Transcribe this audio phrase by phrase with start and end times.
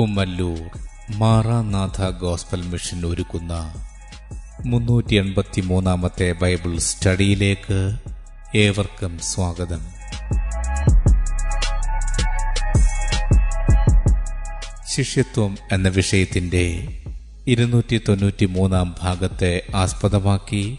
[0.00, 0.60] Kummallur
[1.16, 3.72] Maranatha gospel mission ഒരുക്കുന്ന
[4.66, 7.98] മുന്നൂറ്റി എൺപത്തി മൂന്നാമത്തെ ബൈബിൾ സ്റ്റഡിയിലേക്ക്
[8.56, 9.80] ഏവർക്കും സ്വാഗതം.
[14.94, 16.88] ശിഷ്യത്വം എന്ന വിഷയത്തിന്റെ
[17.46, 20.78] ഇരുന്നൂറ്റി തൊണ്ണൂറ്റി മൂന്നാം ഭാഗത്തെ ആസ്പദമാക്കി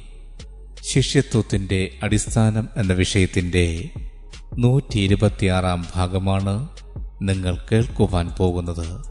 [0.93, 3.89] ശിഷ്യത്വത്തിന്റെ അടിസ്ഥാനം എന്ന വിഷയത്തിന്റെ
[4.57, 6.69] നൂറ്റി ഇരുപത്തിയാറാം ഭാഗമാണ്
[7.21, 9.10] നിങ്ങൾ കേൾക്കുവാൻ പോകുന്നത്.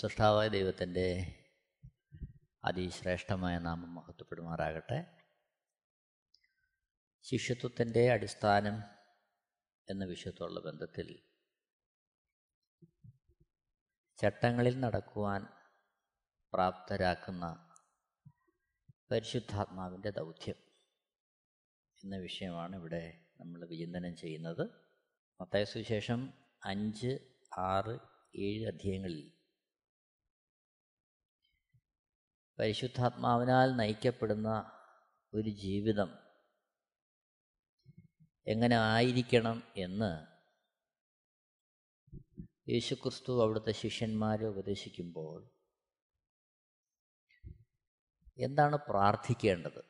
[0.00, 1.36] സൃഷ്ടാവായ ദൈവത്തിന്റെ
[2.64, 5.04] അതിശ്രേഷ്ഠമായ നാമം മഹത്വപ്പെടുമാറാകട്ടെ.
[7.22, 8.76] ശിഷ്യത്വത്തിന്റെ അടിസ്ഥാനം
[9.90, 11.24] എന്ന വിഷയത്തോടുള്ള ബന്ധത്തിൽ
[14.18, 15.46] ചട്ടങ്ങളിൽ നടക്കുവാൻ
[16.52, 17.74] പ്രാപ്തരാക്കുന്ന
[19.10, 20.56] പരിശുദ്ധാത്മാവിന്റെ ദൗത്യം
[22.04, 24.64] എന്ന വിഷയമാണ് ഇവിടെ നമ്മൾ വിചിന്തനം ചെയ്യുന്നത്.
[25.40, 26.32] മത്തായ സുവിശേഷം
[26.64, 27.12] അഞ്ച്
[27.58, 27.98] ആറ്
[28.36, 29.39] ഏഴ് അധ്യായങ്ങളിൽ
[32.60, 34.48] പരിശുദ്ധാത്മാവിനാൽ നയിക്കപ്പെടുന്ന
[35.34, 36.18] ഒരു ജീവിതം
[38.46, 40.26] എങ്ങനെ ആയിരിക്കണം എന്ന്
[42.70, 45.50] യേശുക്രിസ്തു അവിടുത്തെ ശിഷ്യന്മാരെ ഉപദേശിക്കുമ്പോൾ
[48.38, 49.84] എന്താണ് പ്രാർത്ഥിക്കേണ്ടത്?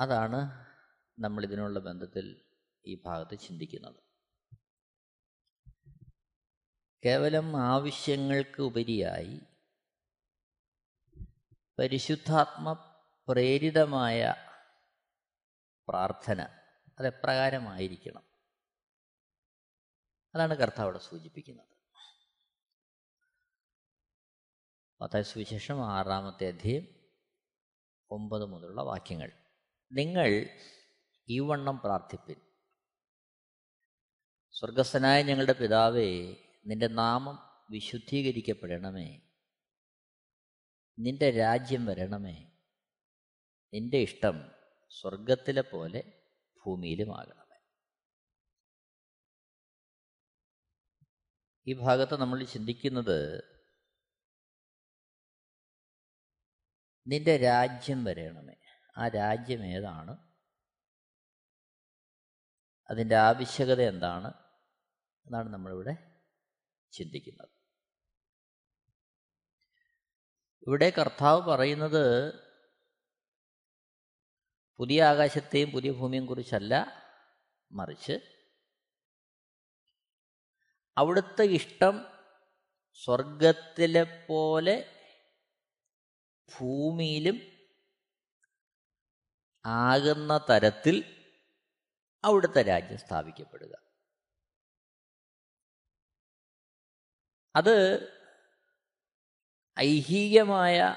[0.00, 0.66] അതാണ്
[1.18, 2.44] നമ്മളിതിനുള്ള ബന്ധത്തിൽ
[2.86, 4.07] ഈ ഭാഗത്ത് ചിന്തിക്കുന്നത്.
[7.04, 9.40] കേവലം ആവശ്യങ്ങൾക്ക് ഉപരിയായി
[11.78, 12.72] പരിശുദ്ധാത്മ
[13.28, 14.34] പ്രേരിതമായ
[15.88, 16.40] പ്രാർത്ഥന
[16.98, 18.22] അതെപ്രകാരമായിരിക്കണം.
[20.34, 21.66] അതാണ് കർത്താവ് അവിടെ സൂചിപ്പിക്കുന്നത്.
[25.02, 26.86] മത്തായ സുവിശേഷം ആറാമത്തെ അധ്യയം
[28.10, 29.32] ഒമ്പത് മുതലുള്ള വാക്യങ്ങൾ.
[29.92, 30.48] നിങ്ങൾ
[31.28, 32.36] ഈ വണ്ണം പ്രാർത്ഥിപ്പിൻ.
[34.50, 36.36] സ്വർഗസ്ഥനായ ഞങ്ങളുടെ പിതാവേ
[36.66, 39.20] നിന്റെ നാമം വിശുദ്ധീകരിക്കപ്പെടണമേ.
[40.98, 42.52] നിന്റെ രാജ്യം വരണമേ.
[43.74, 44.50] നിന്റെ ഇഷ്ടം
[44.90, 46.22] സ്വർഗത്തിലെ പോലെ
[46.66, 47.60] ഭൂമിയിലുമാകണമേ.
[51.66, 53.42] ഈ ഭാഗത്ത് നമ്മൾ ചിന്തിക്കുന്നത്
[57.06, 58.54] നിന്റെ രാജ്യം വരണമേ.
[58.96, 60.28] ആ രാജ്യം ഏതാണ്?
[62.90, 64.28] അതിന്റെ ആവശ്യകത എന്താണ്?
[65.26, 66.07] എന്നാണ് നമ്മളിവിടെ
[66.92, 67.48] ചിന്തിക്കുന്നത്.
[70.66, 72.32] ഇവിടെ കർത്താവ് പറയുന്നത്
[74.76, 77.04] പുതിയ ആകാശത്തെയും പുതിയ ഭൂമിയെയും കുറിച്ചല്ല
[77.72, 78.20] മറിച്ച്
[80.96, 82.06] അവിടുത്തെ ഇഷ്ടം
[82.92, 85.04] സ്വർഗത്തിലെ പോലെ
[86.56, 87.40] ഭൂമിയിലും
[89.64, 91.26] ആകുന്ന തരത്തിൽ
[92.24, 93.87] അവിടുത്തെ രാജ്യം സ്ഥാപിക്കപ്പെടുക.
[97.58, 98.08] അത്
[99.78, 100.96] ഐഹികമായ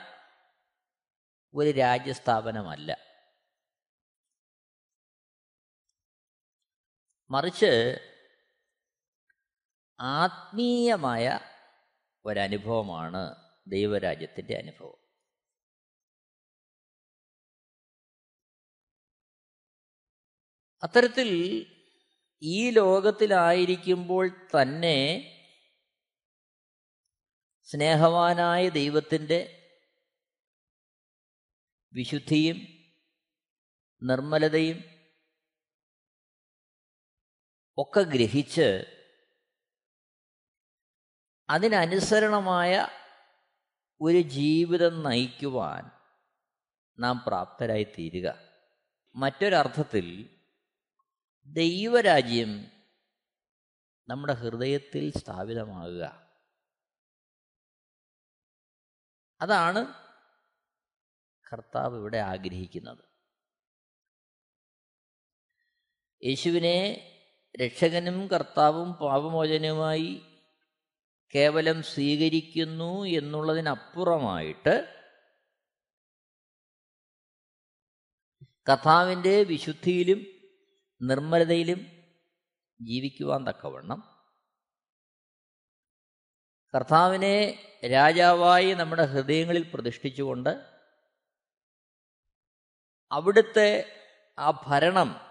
[1.55, 2.97] ഒരു രാജ്യസ്ഥാപനമല്ല.
[7.31, 7.99] മറിച്ച്
[9.99, 11.39] ആത്മീയമായ
[12.25, 13.35] ഒരനുഭവമാണ്
[13.67, 15.01] ദൈവരാജ്യത്തിന്റെ അനുഭവം.
[20.83, 21.29] അത്തരത്തിൽ
[22.41, 25.37] ഈ ലോകത്തിലായിരിക്കുമ്പോൾ തന്നെ
[27.71, 29.57] സ്നേഹവാനായ ദൈവത്തിന്റെ
[31.93, 32.57] വിശുദ്ധിയും
[34.03, 34.83] നിർമ്മലതയും
[37.77, 38.97] ഒക്കെ ഗ്രഹിച്ച്
[41.49, 42.87] അതിനനുസരണമായ
[44.01, 45.91] ഒരു ജീവിതം നയിക്കുവാൻ
[46.99, 48.49] നാം പ്രാപ്തരായി തീരുക
[49.15, 50.39] മറ്റൊരർത്ഥത്തിൽ
[51.45, 52.71] ദൈവരാജ്യം
[54.09, 56.20] നമ്മുടെ ഹൃദയത്തിൽ സ്ഥാപിതമാകുക.
[59.41, 59.93] അതാണ്
[61.53, 63.03] കർത്താവ് ഇവിടെ ആഗ്രഹിക്കുന്നത്.
[66.25, 67.07] യേശുവിനെ
[67.61, 70.21] രക്ഷകനും കർത്താവും പാപമോചനവുമായി
[71.35, 74.97] കേവലം സ്വീകരിക്കുന്നു എന്നുള്ളതിനപ്പുറമായിട്ട്
[78.71, 80.25] കഥാവിന്റെ വിശുദ്ധിയിലും
[81.01, 81.79] നിർമ്മലതയിലും
[82.81, 84.10] ജീവിക്കുവാൻ തക്കവണ്ണം
[86.75, 87.51] കർത്താവിനെ
[87.91, 90.49] രാജാവായി നമ്മുടെ ഹൃദയങ്ങളിൽ പ്രതിഷ്ഠിച്ചുകൊണ്ട്
[93.11, 93.85] അവിടുത്തെ
[94.39, 95.21] ആ ഭരണം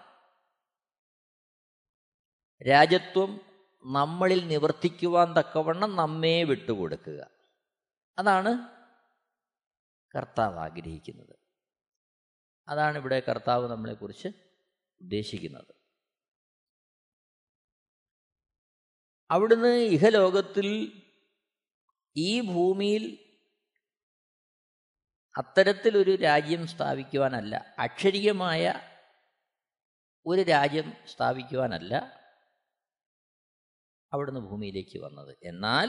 [2.68, 3.40] രാജ്യത്വം
[3.84, 7.30] നമ്മളിൽ നിവർത്തിക്കുവാൻ തക്കവണ്ണം നമ്മെ വിട്ടുകൊടുക്കുക.
[8.18, 8.68] അതാണ്
[10.16, 11.36] കർത്താവ് ആഗ്രഹിക്കുന്നത്.
[12.68, 14.28] അതാണ് ഇവിടെ കർത്താവ് നമ്മളെക്കുറിച്ച്
[15.00, 15.74] ഉദ്ദേശിക്കുന്നത്.
[19.30, 20.99] അവിടുന്ന് ഇഹലോകത്തിൽ
[22.16, 23.30] ഈ ഭൂമിയിൽ
[25.38, 28.74] അത്തരത്തിലൊരു രാജ്യം സ്ഥാപിക്കുവാനല്ല അക്ഷരീയമായ
[30.26, 31.94] ഒരു രാജ്യം സ്ഥാപിക്കുവാനല്ല
[34.12, 35.36] അവിടുന്ന് ഭൂമിയിലേക്ക് വന്നത്.
[35.42, 35.88] എന്നാൽ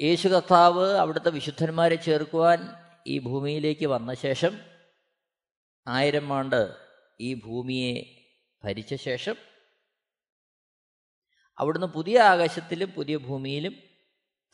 [0.00, 2.58] യേശു കർത്താവ് അവിടുത്തെ വിശുദ്ധന്മാരെ ചേർക്കുവാൻ
[3.06, 4.60] ഈ ഭൂമിയിലേക്ക് വന്ന ശേഷം
[5.86, 6.78] ആയിരം ആണ്ട്
[7.20, 8.24] ഈ ഭൂമിയെ
[8.64, 9.36] ഭരിച്ച ശേഷം
[11.58, 13.74] അവിടുന്ന് പുതിയ ആകാശത്തിലും പുതിയ ഭൂമിയിലും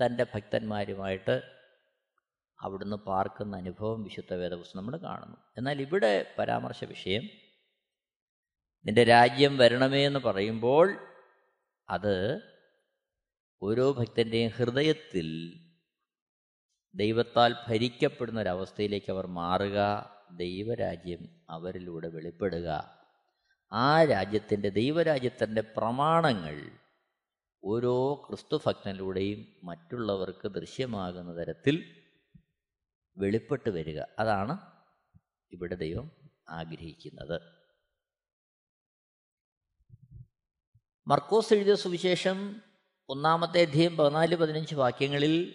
[0.00, 1.42] തന്റെ ഭക്തന്മാരുമായിട്ട്
[2.62, 5.36] അവിടുന്ന് പാർക്കുന്ന അനുഭവം വിശുദ്ധ വേദപുസ്തകം നമ്മൾ കാണുന്നു.
[5.56, 7.22] എന്നാൽ ഇവിടെ പരാമർശ വിഷയം
[8.84, 10.98] നിന്റെ രാജ്യം വരണമേ എന്ന് പറയുമ്പോൾ
[11.88, 12.40] അത്
[13.62, 15.28] ഓരോ ഭക്തന്റെയും ഹൃദയത്തിൽ
[16.94, 22.98] ദൈവത്താൽ ഭരിക്കപ്പെടുന്ന ഒരവസ്ഥയിലേക്ക് അവർ മാറുക ദൈവരാജ്യം അവരിലൂടെ വെളിപ്പെടുക.
[23.72, 26.83] ആ രാജ്യത്തിന്റെ ദൈവരാജ്യത്തിന്റെ പ്രമാണങ്ങൾ
[27.66, 32.04] ഓരോ ക്രിസ്തുഭക്തനിലൂടെയും മറ്റുള്ളവർക്ക് ദൃശ്യമാകുന്ന തരത്തിൽ
[33.16, 34.00] വെളിപ്പെട്ട് വരിക.
[34.18, 34.58] അതാണ്
[35.52, 36.10] ഇവിടെ ദൈവം
[36.48, 37.40] ആഗ്രഹിക്കുന്നത്.
[41.06, 42.62] മർക്കോസ് എഴുതിയ സുവിശേഷം
[43.08, 45.54] ഒന്നാമത്തെ അധ്യയം പതിനാല് പതിനഞ്ച് വാക്യങ്ങളിൽ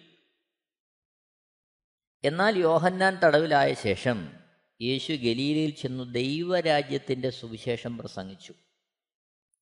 [2.23, 4.33] എന്നാൽ യോഹന്നാൻ തടവിലായ ശേഷം
[4.81, 8.53] യേശു ഗലീലയിൽ ചെന്നു ദൈവരാജ്യത്തിന്റെ സുവിശേഷം പ്രസംഗിച്ചു.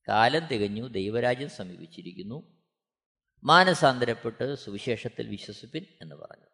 [0.08, 2.64] കാലം തികഞ്ഞു ദൈവരാജ്യം സമീപിച്ചിരിക്കുന്നു.
[3.44, 6.46] മാനസാന്തരപ്പെട്ട് സുവിശേഷത്തിൽ വിശ്വസിപ്പിൻ എന്ന് പറഞ്ഞു.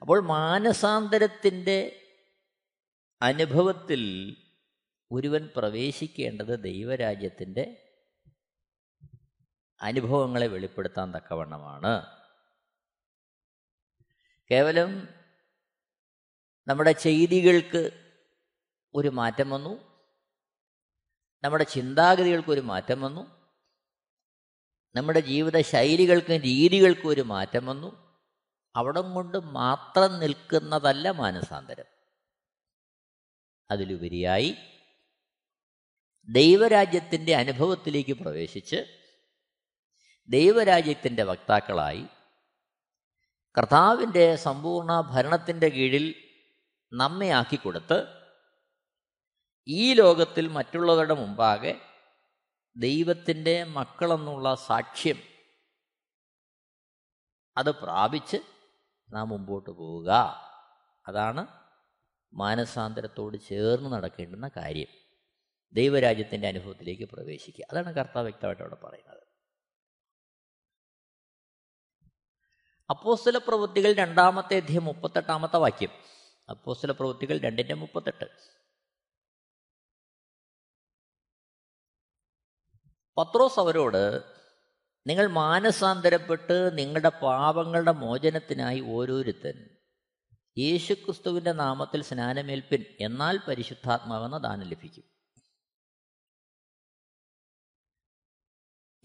[0.00, 2.04] അപ്പോൾ മാനസാന്തരത്തിന്റെ
[3.22, 4.36] അനുഭവത്തിൽ
[5.12, 7.94] ഒരുവൻ പ്രവേശിക്കേണ്ടത് ദൈവരാജ്യത്തിന്റെ
[9.82, 12.06] അനുഭവങ്ങളെ വെളിപ്പെടുത്താൻ തക്കവണ്ണമാണ്.
[14.50, 15.08] കേവലം
[16.66, 18.12] നമ്മുടെ ചെയ്തികൾക്ക്
[18.94, 19.87] ഒരു മാറ്റം വന്നു.
[21.44, 23.50] നമ്മുടെ ചിന്താഗതികൾക്ക് ഒരു മാറ്റം വന്നു.
[24.94, 28.20] നമ്മുടെ ജീവിത ശൈലികൾക്കും രീതികൾക്കും ഒരു മാറ്റം വന്നു.
[28.76, 31.84] അവിടം കൊണ്ട് മാത്രം നിൽക്കുന്നതല്ല മാനസാന്തരം.
[33.70, 34.56] അതിലുപരിയായി
[36.28, 38.98] ദൈവരാജ്യത്തിന്റെ അനുഭവത്തിലേക്ക് പ്രവേശിച്ച്
[40.28, 42.06] ദൈവരാജ്യത്തിന്റെ വക്താക്കളായി
[43.58, 46.14] കർത്താവിന്റെ സമ്പൂർണ ഭരണത്തിന്റെ കീഴിൽ
[46.92, 48.17] നമ്മെ ആക്കിക്കൊടുത്ത്
[49.70, 51.80] ഈ ലോകത്തിൽ മറ്റുള്ളവരുടെ മുമ്പാകെ
[52.76, 55.16] ദൈവത്തിന്റെ മക്കളെന്നുള്ള സാക്ഷ്യം
[57.56, 58.36] അത് പ്രാപിച്ച്
[59.10, 60.10] നാം മുമ്പോട്ട് പോവുക.
[61.08, 61.46] അതാണ്
[62.34, 64.86] മാനസാന്തരത്തോട് ചേർന്ന് നടക്കേണ്ടുന്ന കാര്യം.
[65.72, 67.64] ദൈവരാജ്യത്തിന്റെ അനുഭവത്തിലേക്ക് പ്രവേശിക്കുക.
[67.72, 69.22] അതാണ് കർത്താവ് വ്യക്തമായിട്ട് അവിടെ പറയുന്നത്.
[72.90, 75.90] അപ്പോസ്തല പ്രവൃത്തികൾ രണ്ടാമത്തെ അധ്യയം മുപ്പത്തെട്ടാമത്തെ വാക്യം.
[76.50, 78.57] അപ്പോസ്തല പ്രവൃത്തികൾ രണ്ടിന്റെ മുപ്പത്തെട്ട്.
[83.18, 84.22] പത്രോസ് അവരോട്
[85.06, 89.68] നിങ്ങൾ മാനസാന്തരപ്പെട്ട് നിങ്ങളുടെ പാപങ്ങളുടെ മോചനത്തിനായി ഓരോരുത്തൻ
[90.58, 95.04] യേശുക്രിസ്തുവിന്റെ നാമത്തിൽ സ്നാനമേൽപ്പിൻ എന്നാൽ പരിശുദ്ധാത്മാവെന്ന ദാനം ലഭിക്കും.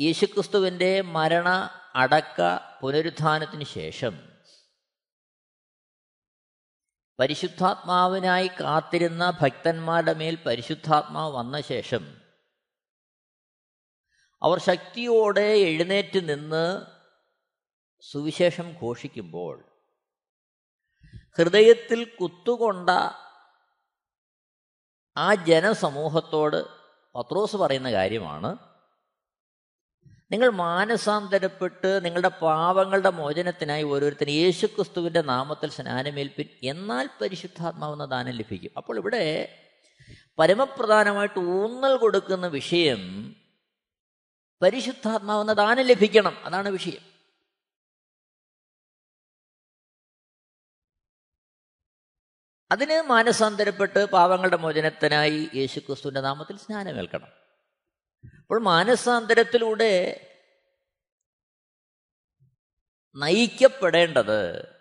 [0.02, 2.42] യേശുക്രിസ്തുവിന്റെ മരണ അടക്ക
[2.82, 4.34] പുനരുത്ഥാനത്തിന് ശേഷം
[7.20, 12.23] പരിശുദ്ധാത്മാവിനായി കാത്തിരുന്ന ഭക്തന്മാരുടെ മേൽ പരിശുദ്ധാത്മാവ് വന്ന ശേഷം
[14.44, 16.86] അവർ ശക്തിയോടെ എഴുന്നേറ്റ് നിന്ന്
[18.02, 19.66] സുവിശേഷം ഘോഷിക്കുമ്പോൾ
[21.38, 22.90] ഹൃദയത്തിൽ കുത്തുകൊണ്ട
[25.18, 26.66] ആ ജനസമൂഹത്തോട്
[27.16, 28.58] പത്രോസ് പറയുന്ന കാര്യമാണ്.
[30.32, 38.72] നിങ്ങൾ മാനസാന്തരപ്പെട്ട് നിങ്ങളുടെ പാവങ്ങളുടെ മോചനത്തിനായി ഓരോരുത്തരും യേശുക്രിസ്തുവിന്റെ നാമത്തിൽ സ്നാനമേൽപ്പിൻ എന്നാൽ പരിശുദ്ധാത്മാവെന്ന ദാനം ലഭിക്കും.
[38.78, 39.58] അപ്പോൾ ഇവിടെ
[40.40, 43.36] പരമപ്രധാനമായിട്ട് ഊന്നൽ കൊടുക്കുന്ന വിഷയം
[44.62, 46.46] പരിശുദ്ധാത്മാവെന്ന ദാനം ലഭിക്കണം.
[46.46, 47.14] അതാണ് വിഷയം.
[52.72, 57.28] അതിന് മാനസാന്തരപ്പെട്ട് പാവങ്ങളുടെ മോചനത്തിനായി യേശുക്രിസ്തുവിന്റെ നാമത്തിൽ സ്നാനമേൽക്കണം.
[58.40, 60.30] അപ്പോൾ മാനസാന്തരത്തിലൂടെ
[63.16, 64.74] നയിക്കപ്പെടേണ്ടത്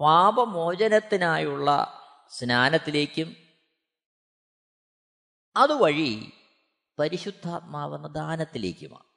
[0.00, 1.98] പാപമോചനത്തിനായുള്ള
[2.30, 3.36] സ്നാനത്തിലേക്കും
[5.56, 6.32] അതുവഴി
[6.98, 9.12] പരിശുദ്ധാത്മാവെന്ന ദാനത്തിലേക്കുമാണ്.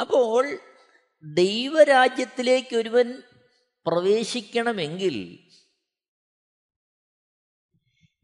[0.00, 0.58] അപ്പോൾ
[1.34, 3.22] ദൈവരാജ്യത്തിലേക്ക് ഒരുവൻ
[3.86, 5.48] പ്രവേശിക്കണമെങ്കിൽ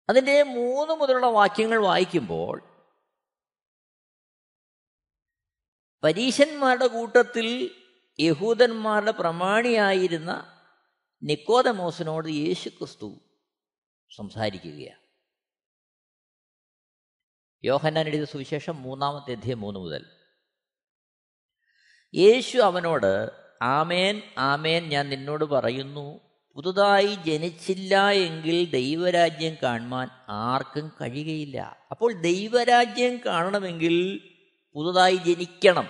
[0.08, 2.62] അതിന്റെ മൂന്ന് മുതലുള്ള വാക്യങ്ങൾ വായിക്കുമ്പോൾ
[6.04, 7.76] പരീശന്മാരുടെ കൂട്ടത്തിൽ
[8.20, 10.60] യഹൂദന്മാരുടെ പ്രമാണിയായിരുന്ന
[11.22, 13.20] നിക്കോദമോസിനോട് യേശു ക്രിസ്തു
[14.16, 14.99] സംസാരിക്കുകയാണ്.
[17.64, 20.06] യോഹന്നാൻ എഴുതിയ സുവിശേഷം മൂന്നാമത്തെ അധ്യയം മൂന്ന് മുതൽ.
[22.14, 23.30] യേശു അവനോട്
[23.62, 26.20] ആമേൻ ആമേൻ ഞാൻ നിന്നോട് പറയുന്നു
[26.54, 31.86] പുതുതായി ജനിച്ചില്ല എങ്കിൽ ദൈവരാജ്യം കാണുവാൻ ആർക്കും കഴിയുകയില്ല.
[31.90, 34.20] അപ്പോൾ ദൈവരാജ്യം കാണണമെങ്കിൽ
[34.74, 35.88] പുതുതായി ജനിക്കണം.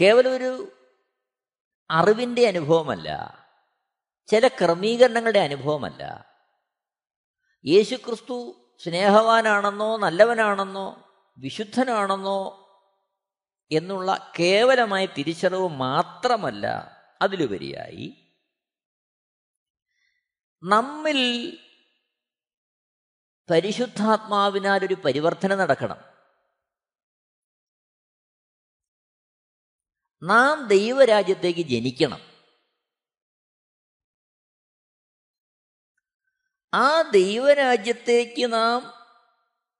[0.00, 0.72] കേവലം ഒരു
[1.90, 3.38] അറിവിന്റെ അനുഭവമല്ല
[4.26, 6.26] ചില ക്രമീകരണങ്ങളുടെ അനുഭവമല്ല.
[7.66, 12.62] യേശുക്രിസ്തു സ്നേഹവാനാണെന്നോ നല്ലവനാണെന്നോ വിശുദ്ധനാണെന്നോ
[13.72, 16.66] എന്നുള്ള കേവലമായ തിരിച്ചറിവ് മാത്രമല്ല
[17.22, 18.32] അതിലുപരിയായി
[20.62, 21.52] നമ്മിൽ
[23.50, 25.96] പരിശുദ്ധാത്മാവിനാൽ ഒരു പരിവർത്തനം നടക്കണം.
[30.22, 32.35] നാം ദൈവരാജ്യത്തേക്ക് ജനിക്കണം.
[36.74, 38.92] ആ ദൈവരാജ്യത്തേക്ക് നാം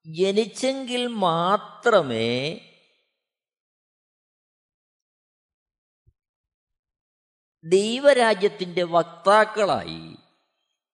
[0.07, 2.61] ജനിച്ചെങ്കിൽ മാത്രമേ
[7.65, 10.17] ദൈവരാജ്യത്തിന്റെ വക്താക്കളായി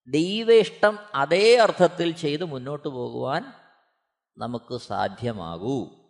[0.08, 3.42] ദൈവ ഇഷ്ടം അതേ അർത്ഥത്തിൽ ചെയ്ത് മുന്നോട്ട് പോകുവാൻ
[4.38, 6.08] നമുക്ക് സാധ്യമാകൂ.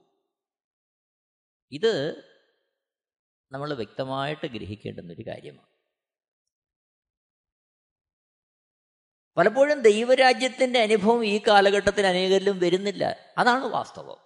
[1.70, 2.24] ഇത്
[3.52, 5.81] നമ്മൾ വ്യക്തമായിട്ട് ഗ്രഹിക്കേണ്ടുന്നൊരു കാര്യമാണ്.
[9.36, 13.16] പലപ്പോഴും ദൈവരാജ്യത്തിന്റെ അനുഭവം ഈ കാലഘട്ടത്തിൽ അനേകരിലും വരുന്നില്ല.
[13.38, 14.16] അതാണ് വാസ്തവം.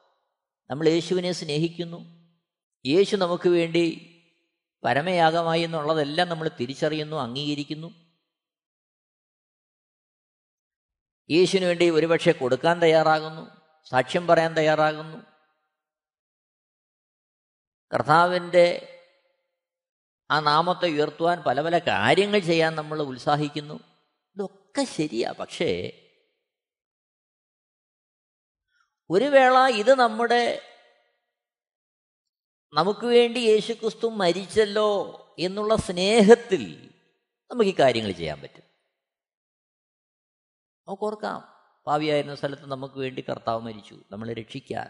[0.71, 2.27] നമ്മൾ യേശുവിനെ സ്നേഹിക്കുന്നു.
[2.87, 4.13] യേശു നമുക്ക് വേണ്ടി
[4.85, 7.95] പരമയാഗമായി എന്നുള്ളതെല്ലാം നമ്മൾ തിരിച്ചറിയുന്നു അംഗീകരിക്കുന്നു.
[11.31, 13.51] യേശുവിന് വേണ്ടി ഒരുപക്ഷെ കൊടുക്കാൻ തയ്യാറാകുന്നു
[13.85, 15.17] സാക്ഷ്യം പറയാൻ തയ്യാറാകുന്നു.
[17.95, 18.93] കർത്താവിന്റെ
[20.31, 23.81] ആ നാമത്തെ ഉയർത്തുവാൻ പല പല കാര്യങ്ങൾ ചെയ്യാൻ നമ്മൾ ഉത്സാഹിക്കുന്നു.
[24.77, 25.33] ഇതൊക്കെ ശരിയാ.
[25.33, 26.03] പക്ഷേ
[29.11, 30.61] ഒരു വേള ഇത് നമ്മുടെ
[32.75, 34.89] നമുക്ക് വേണ്ടി യേശുക്രിസ്തു മരിച്ചല്ലോ
[35.39, 36.91] എന്നുള്ള സ്നേഹത്തിൽ
[37.51, 38.63] നമുക്ക് ഈ കാര്യങ്ങൾ ചെയ്യാൻ പറ്റും.
[40.89, 41.49] നമുക്ക് ഓർക്കാം
[41.87, 43.97] പാവിയായിരുന്ന സ്ഥലത്ത് നമുക്ക് വേണ്ടി കർത്താവ് മരിച്ചു.
[44.11, 44.89] നമ്മളെ രക്ഷിക്കാൻ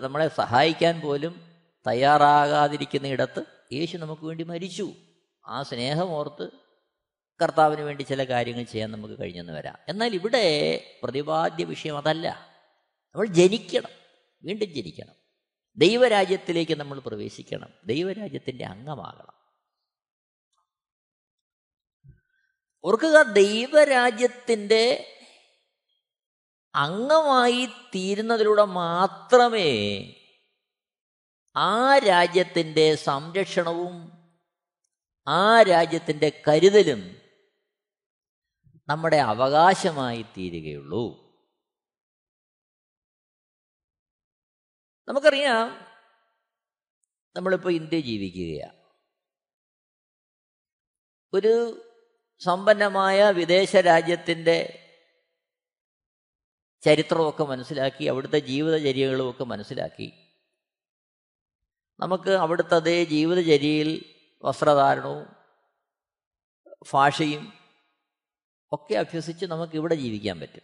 [0.00, 1.34] നമ്മളെ സഹായിക്കാൻ പോലും
[1.86, 4.92] തയ്യാറാകാതിരിക്കുന്ന ഇടത്ത് യേശു നമുക്ക് വേണ്ടി മരിച്ചു.
[5.46, 6.67] ആ സ്നേഹം ഓർത്ത്
[7.42, 9.78] കർത്താവിന് വേണ്ടി ചില കാര്യങ്ങൾ ചെയ്യാൻ നമുക്ക് കഴിഞ്ഞെന്ന് വരാം.
[9.88, 12.56] എന്നാൽ ഇവിടെ പ്രതിപാദ്യ വിഷയം അതല്ല.
[13.14, 13.90] നമ്മൾ ജനിക്കണം.
[14.42, 15.14] വീണ്ടും ജനിക്കണം.
[15.76, 17.68] ദൈവരാജ്യത്തിലേക്ക് നമ്മൾ പ്രവേശിക്കണം.
[17.84, 19.38] ദൈവരാജ്യത്തിന്റെ അംഗമാകണം.
[22.84, 25.14] ഓർക്കുക ദൈവരാജ്യത്തിന്റെ
[26.74, 29.98] അംഗമായി തീരുന്നതിലൂടെ മാത്രമേ
[31.56, 34.12] ആ രാജ്യത്തിന്റെ സംരക്ഷണവും
[35.28, 37.27] ആ രാജ്യത്തിന്റെ കരുതലും
[38.88, 41.28] നമ്മുടെ അവകാശമായി തീരുകയുള്ളൂ.
[45.08, 45.68] നമുക്കറിയാം
[47.36, 48.78] നമ്മളിപ്പോൾ ഇന്ത്യ ജീവിക്കുകയാണ്.
[51.32, 51.84] ഒരു
[52.44, 54.84] സമ്പന്നമായ വിദേശ രാജ്യത്തിന്റെ
[56.84, 60.12] ചരിത്രമൊക്കെ മനസ്സിലാക്കി അവിടുത്തെ ജീവിതചര്യകളുമൊക്കെ മനസ്സിലാക്കി.
[62.00, 65.26] നമുക്ക് അവിടുത്തെ അതേ ജീവിതചര്യയിൽ വസ്ത്രധാരണവും
[66.92, 67.57] ഭാഷയും
[68.72, 70.62] ഒക്കെ അഭ്യസിച്ച് നമുക്ക് ഇവിടെ ജീവിക്കാൻ പറ്റും.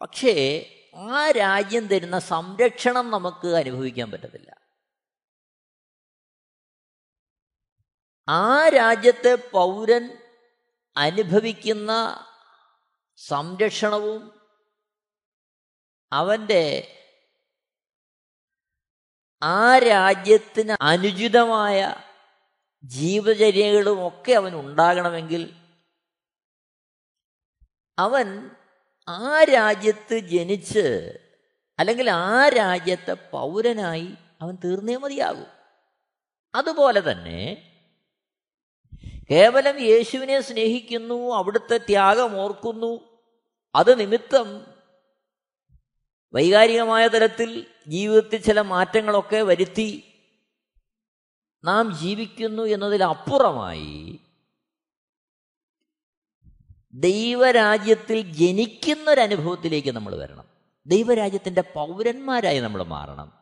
[0.00, 4.58] പക്ഷേ ആ രാജ്യം തരുന്ന സംരക്ഷണം നമുക്ക് അനുഭവിക്കാൻ പറ്റത്തില്ല.
[8.28, 10.18] ആ രാജ്യത്തെ പൗരൻ
[10.96, 12.24] അനുഭവിക്കുന്ന
[13.16, 14.40] സംരക്ഷണവും
[16.12, 16.94] അവന്റെ
[19.42, 21.96] ആ രാജ്യത്തിന് അനുചിതമായ
[22.84, 25.57] ജീവചര്യകളും ഒക്കെ അവൻ ഉണ്ടാകണമെങ്കിൽ
[27.98, 28.50] അവൻ
[29.08, 31.18] ആ രാജ്യത്ത് ജനിച്ച്
[31.78, 35.46] അല്ലെങ്കിൽ ആ രാജ്യത്തെ പൗരനായി അവൻ തീർന്നേ മതിയാകും.
[36.54, 37.64] അതുപോലെ തന്നെ
[39.30, 43.00] കേവലം യേശുവിനെ സ്നേഹിക്കുന്നു അവിടുത്തെ ത്യാഗം ഓർക്കുന്നു.
[43.74, 44.66] അത് നിമിത്തം
[46.34, 50.04] വൈകാരികമായ തലത്തിൽ ജീവിതത്തിൽ ചില മാറ്റങ്ങളൊക്കെ വരുത്തി
[51.64, 54.20] നാം ജീവിക്കുന്നു എന്നതിലപ്പുറമായി
[56.92, 60.44] ദൈവരാജ്യത്തിൽ ജനിക്കുന്നൊരനുഭവത്തിലേക്ക് നമ്മൾ വരണം.
[60.86, 63.32] ദൈവരാജ്യത്തിന്റെ പൗരന്മാരായി നമ്മൾ മാറണം.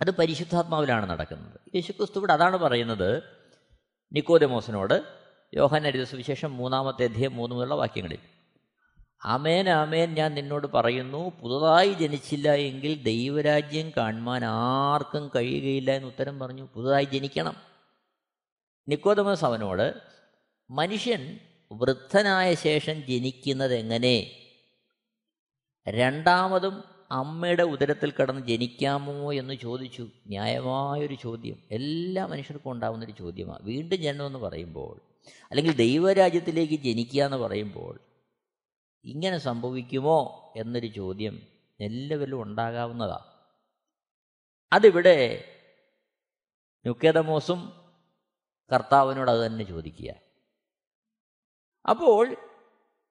[0.00, 1.60] അത് പരിശുദ്ധാത്മാവിലാണ് നടക്കുന്നത്.
[1.74, 3.22] യേശുക്രിസ്തു ഇവിടെ അതാണ് പറയുന്നത്
[4.12, 5.02] നിക്കോദമോസിനോട്
[5.54, 8.18] യോഹൻ അരിത സുവിശേഷം മൂന്നാമത്തെ അധ്യയം മൂന്ന് മുതലുള്ള വാക്യങ്ങളിൽ.
[9.22, 16.68] അമേൻ അമേൻ ഞാൻ നിന്നോട് പറയുന്നു പുതുതായി ജനിച്ചില്ല എങ്കിൽ ദൈവരാജ്യം കാണുവാൻ ആർക്കും കഴിയുകയില്ല എന്ന് ഉത്തരം പറഞ്ഞു
[16.74, 17.56] പുതുതായി ജനിക്കണം.
[18.88, 19.94] നിക്കോദമസ് അവനോട്
[20.70, 21.38] മനുഷ്യൻ
[21.72, 24.30] വൃദ്ധനായ ശേഷം ജനിക്കുന്നത് എങ്ങനെ
[25.88, 30.08] രണ്ടാമതും അമ്മയുടെ ഉദരത്തിൽ കടന്ന് ജനിക്കാമോ എന്ന് ചോദിച്ചു.
[30.26, 31.62] ന്യായമായൊരു ചോദ്യം.
[31.70, 35.00] എല്ലാ മനുഷ്യർക്കും ഉണ്ടാകുന്നൊരു ചോദ്യമാണ് വീണ്ടും ജനനമെന്ന് പറയുമ്പോൾ
[35.50, 38.00] അല്ലെങ്കിൽ ദൈവരാജ്യത്തിലേക്ക് ജനിക്കുക എന്ന് പറയുമ്പോൾ
[39.04, 41.42] ഇങ്ങനെ സംഭവിക്കുമോ എന്നൊരു ചോദ്യം
[41.80, 43.24] എല്ലാവരിലും ഉണ്ടാകാവുന്നതാണ്
[44.72, 45.44] അതിവിടെ
[46.86, 47.72] നുക്കേതമോസും
[48.74, 50.14] കർത്താവിനോട് അത് തന്നെ ചോദിക്കുക.
[51.88, 52.36] അപ്പോൾ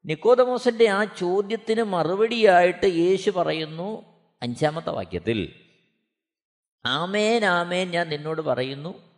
[0.06, 4.06] നിക്കോദമോസിന്റെ ആ ചോദ്യത്തിന് മറുപടിയായിട്ട് യേശു പറയുന്നു
[4.42, 5.70] അഞ്ചാമത്തെ വാക്യത്തിൽ
[6.86, 9.14] ആമേൻ ആമേൻ ഞാൻ നിന്നോട് പറയുന്നു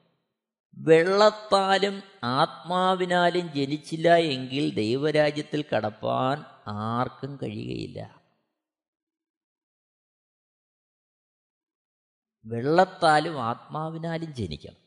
[0.77, 8.21] വെള്ളത്താലും ആത്മാവിനാലും ജനിച്ചില്ല എങ്കിൽ ദൈവരാജ്യത്തിൽ കടപ്പാൻ ആർക്കും കഴിയുകയില്ല.
[12.45, 14.84] വെള്ളത്താലും ആത്മാവിനാലും ജനിക്കണം.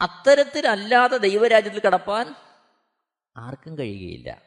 [0.00, 2.34] അത്തരത്തിലല്ലാതെ ദൈവരാജ്യത്തിൽ കടപ്പാൻ
[3.36, 4.42] ആർക്കും കഴിയുകയില്ല.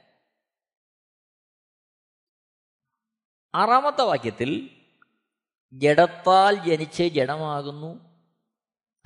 [3.55, 4.69] ആറാമത്തെ വാക്യത്തിൽ
[5.73, 8.11] ജഡത്താൽ ജനിച്ച് ജഡമാകുന്നു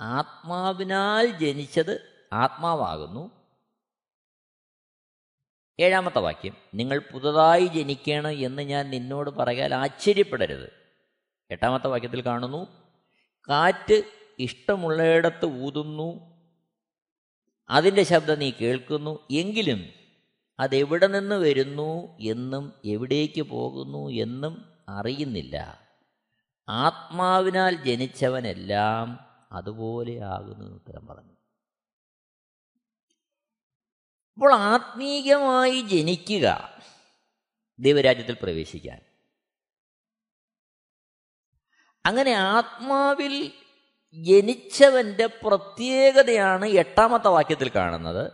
[0.00, 3.30] ആത്മാവിനാൽ ജനിച്ചത് ആത്മാവാകുന്നു.
[5.80, 10.72] ഏഴാമത്തെ വാക്യം നിങ്ങൾ പുതുതായി ജനിക്കണം എന്ന് ഞാൻ നിന്നോട് പറയാൻ ആശ്ചര്യപ്പെടരുത്.
[11.50, 12.66] എട്ടാമത്തെ വാക്യത്തിൽ കാണുന്നു
[13.48, 14.02] കാറ്റ്
[14.38, 16.35] ഇഷ്ടമുള്ളയിടത്ത് ഊതുന്നു
[17.70, 19.88] അതിന്റെ ശബ്ദം നീ കേൾക്കുന്നു എങ്കിലും
[20.60, 25.86] അതെവിടെ നിന്ന് വരുന്നു എന്നും എവിടേക്ക് പോകുന്നു എന്നും അറിയുന്നില്ല.
[26.68, 29.18] ആത്മാവിനാൽ ജനിച്ചവനെല്ലാം
[29.52, 31.36] അതുപോലെ ആകുന്നു ഉത്തരം പറഞ്ഞു.
[34.34, 36.78] അപ്പോൾ ആത്മീയമായി ജനിക്കുക
[37.78, 39.00] ദൈവരാജ്യത്തിൽ പ്രവേശിക്കാൻ.
[42.06, 43.52] അങ്ങനെ ആത്മാവിൽ
[44.22, 48.32] ജനിച്ചവന്റെ പ്രത്യേകതയാണ് എട്ടാമത്തെ വാക്യത്തിൽ കാണുന്നത്.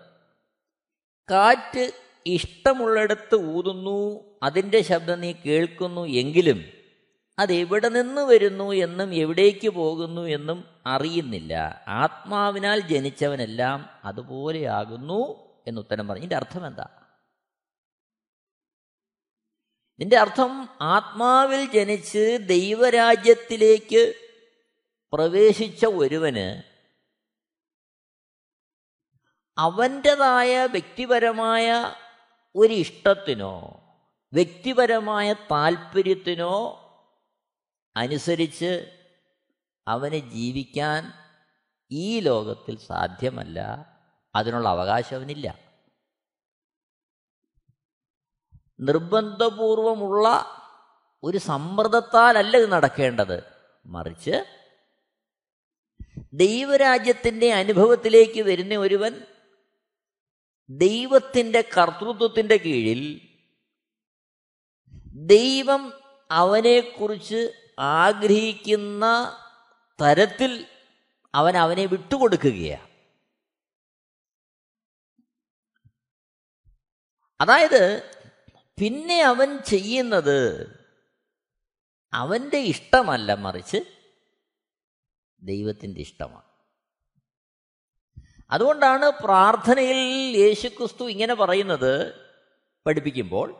[1.30, 1.92] കാറ്റ്
[2.26, 6.64] ഇഷ്ടമുള്ളിടത്ത് ഊതുന്നു അതിന്റെ ശബ്ദം നീ കേൾക്കുന്നു എങ്കിലും
[7.38, 11.84] അതെവിടെ നിന്ന് വരുന്നു എന്നും എവിടേക്ക് പോകുന്നു എന്നും അറിയുന്നില്ല.
[11.88, 16.20] ആത്മാവിനാൽ ജനിച്ചവനെല്ലാം അതുപോലെയാകുന്നു എന്ന് ഉത്തരം പറഞ്ഞു.
[16.20, 16.86] ഇതിന്റെ അർത്ഥം എന്താ?
[19.98, 24.14] ഇതിന്റെ അർത്ഥം ആത്മാവിൽ ജനിച്ച് ദൈവരാജ്യത്തിലേക്ക്
[25.12, 26.62] പ്രവേശിച്ച ഒരുവന്
[29.59, 31.72] അവന്റെതായ വ്യക്തിപരമായ
[32.57, 33.83] ഒരു ഇഷ്ടത്തിനോ
[34.33, 36.79] വ്യക്തിപരമായ താല്പര്യത്തിനോ
[37.96, 38.98] അനുസരിച്ച്
[39.88, 41.12] അവന് ജീവിക്കാൻ
[41.90, 43.87] ഈ ലോകത്തിൽ സാധ്യമല്ല.
[44.35, 45.59] അതിനുള്ള അവകാശം അവനില്ല.
[48.81, 50.46] നിർബന്ധപൂർവമുള്ള
[51.22, 53.44] ഒരു സമ്മർദ്ദത്താലല്ല ഇത് നടക്കേണ്ടത്.
[53.87, 54.62] മറിച്ച്
[56.32, 59.20] ദൈവരാജ്യത്തിന്റെ അനുഭവത്തിലേക്ക് വരുന്ന ഒരുവൻ
[60.70, 63.20] ദൈവത്തിന്റെ കർത്തൃത്വത്തിന്റെ കീഴിൽ
[65.14, 65.92] ദൈവം
[66.30, 69.04] അവനെക്കുറിച്ച് ആഗ്രഹിക്കുന്ന
[70.02, 70.66] തരത്തിൽ
[71.34, 72.88] അവൻ അവനെ വിട്ടുകൊടുക്കുകയാണ്.
[77.40, 78.10] അതായത്
[78.80, 80.38] പിന്നെ അവൻ ചെയ്യുന്നത്
[82.12, 84.01] അവന്റെ ഇഷ്ടമല്ല മറിച്ച്
[85.42, 86.42] ദൈവത്തിന്റെ ഇഷ്ടമാണ്.
[88.50, 89.96] അതുകൊണ്ടാണ് പ്രാർത്ഥനയിൽ
[90.37, 92.14] യേശുക്രിസ്തു ഇങ്ങനെ പറയുന്നത്
[92.87, 93.55] പഠിപ്പിക്കുമ്പോൾ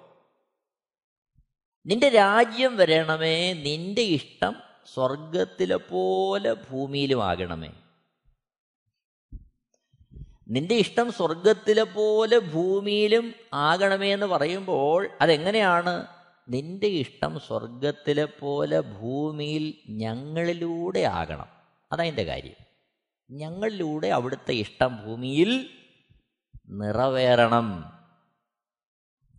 [1.87, 4.55] നിന്റെ രാജ്യം വരണമേ നിന്റെ ഇഷ്ടം
[4.95, 7.71] സ്വർഗത്തിലെ പോലെ ഭൂമിയിലും ആകണമേ
[10.49, 16.07] നിന്റെ ഇഷ്ടം സ്വർഗത്തിലെ പോലെ ഭൂമിയിലും ആകണമേ എന്ന് പറയുമ്പോൾ അതെങ്ങനെയാണ്?
[16.49, 21.62] നിന്റെ ഇഷ്ടം സ്വർഗത്തിലെ പോലെ ഭൂമിയിൽ ഞങ്ങളിലൂടെ ആകണം.
[21.92, 22.57] അതതിന്റെ കാര്യം.
[23.31, 25.78] ഞങ്ങളിലൂടെ അവിടുത്തെ ഇഷ്ടം ഭൂമിയിൽ
[26.66, 27.92] നിറവേറണം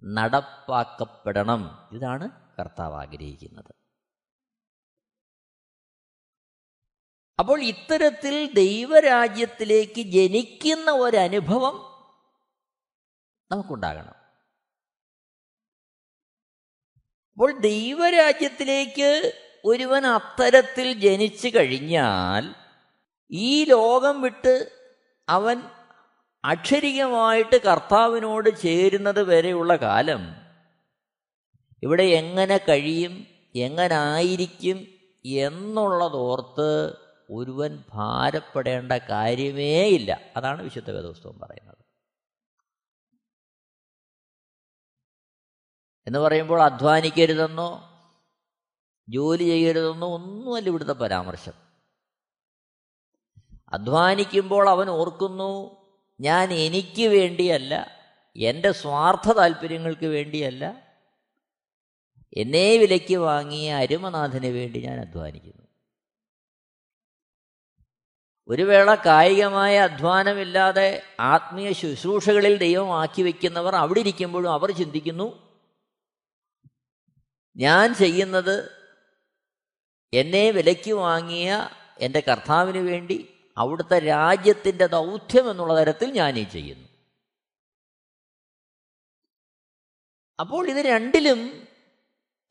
[0.04, 1.90] നടപ്പാക്കപ്പെടണം.
[1.94, 3.76] ഇതാണ് കർത്താവ് ആഗ്രഹിക്കുന്നത്.
[7.40, 11.74] അപ്പോൾ ഇത്തരത്തിൽ ദൈവരാജ്യത്തിലേക്ക് ജനിക്കുന്ന ഒരനുഭവം
[13.52, 14.14] നമുക്കുണ്ടാകണം.
[17.32, 22.56] അപ്പോൾ ദൈവരാജ്യത്തിലേക്ക് ഒരുവൻ അത്തരത്തിൽ ജനിച്ചു കഴിഞ്ഞാൽ
[23.32, 24.70] ഈ ലോകം വിട്ട്
[25.30, 25.62] അവൻ
[26.46, 30.36] അക്ഷരികമായിട്ട് കർത്താവിനോട് ചേരുന്നത് വരെയുള്ള കാലം
[31.84, 34.88] ഇവിടെ എങ്ങനെ കഴിയും എങ്ങനായിരിക്കും
[35.26, 36.98] എന്നുള്ളതോർത്ത്
[37.30, 40.22] ഒരുവൻ ഭാരപ്പെടേണ്ട കാര്യമേ ഇല്ല.
[40.38, 41.78] അതാണ് വിശുദ്ധ വേദോസ്തവം പറയുന്നത്.
[46.08, 47.90] എന്ന് പറയുമ്പോൾ അധ്വാനിക്കരുതെന്നോ
[49.10, 51.54] ജോലി ചെയ്യരുതെന്നോ ഒന്നുമല്ല ഇവിടുത്തെ പരാമർശം.
[53.74, 55.84] അധ്വാനിക്കുമ്പോൾ അവൻ ഓർക്കുന്നു
[56.22, 58.04] ഞാൻ എനിക്ക് വേണ്ടിയല്ല
[58.36, 60.94] എന്റെ സ്വാർത്ഥ താല്പര്യങ്ങൾക്ക് വേണ്ടിയല്ല
[62.34, 65.64] എന്നെ വിലയ്ക്ക് വാങ്ങിയ അരുമനാഥന് വേണ്ടി ഞാൻ അധ്വാനിക്കുന്നു.
[68.48, 75.58] ഒരു വേള കായികമായ അധ്വാനമില്ലാതെ ആത്മീയ ശുശ്രൂഷകളിൽ ദൈവമാക്കി വയ്ക്കുന്നവർ അവിടെ ഇരിക്കുമ്പോഴും അവർ ചിന്തിക്കുന്നു
[77.56, 78.73] ഞാൻ ചെയ്യുന്നത്
[80.14, 86.88] എന്നെ വിലയ്ക്ക് വാങ്ങിയ എന്റെ കർത്താവിന് വേണ്ടി അവിടുത്തെ രാജ്യത്തിന്റെ ദൗത്യം എന്നുള്ള തരത്തിൽ ഈ ചെയ്യുന്നു.
[90.40, 91.68] അപ്പോൾ ഇത് രണ്ടിലും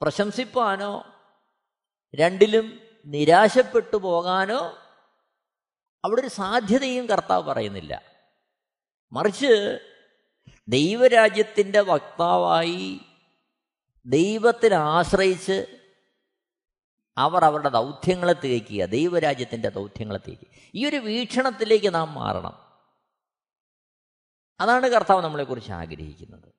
[0.03, 1.05] പ്രശംസിപ്പാനോ
[2.15, 4.79] രണ്ടിലും നിരാശപ്പെട്ടു പോകാനോ
[6.05, 8.03] അവിടെ ഒരു സാധ്യതയും കർത്താവ് പറയുന്നില്ല.
[9.13, 9.79] മറിച്ച്
[10.69, 13.01] ദൈവരാജ്യത്തിന്റെ വക്താവായി
[14.07, 15.82] ദൈവത്തിൽ ആശ്രയിച്ച്
[17.19, 22.73] അവർ അവരുടെ ദൗത്യങ്ങളെ തേക്കുക ദൈവരാജ്യത്തിന്റെ ദൗത്യങ്ങളെ തേക്കുക ഈ ഒരു വീക്ഷണത്തിലേക്ക് നാം മാറണം.
[24.61, 26.53] അതാണ് കർത്താവ് നമ്മളെക്കുറിച്ച് ആഗ്രഹിക്കുന്നത്.